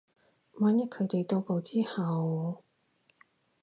[0.53, 2.63] 萬一佢哋到埗之後